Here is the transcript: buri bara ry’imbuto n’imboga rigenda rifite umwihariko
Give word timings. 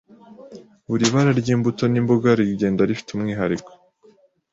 buri 0.89 1.05
bara 1.13 1.31
ry’imbuto 1.39 1.83
n’imboga 1.87 2.29
rigenda 2.39 2.81
rifite 2.89 3.09
umwihariko 3.13 3.71